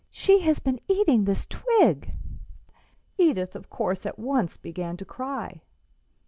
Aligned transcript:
She 0.09 0.39
has 0.39 0.57
been 0.57 0.81
eating 0.87 1.25
this 1.25 1.45
twig." 1.45 2.13
Edith, 3.19 3.55
of 3.55 3.69
course, 3.69 4.03
at 4.03 4.17
once 4.17 4.57
began 4.57 4.97
to 4.97 5.05
cry. 5.05 5.61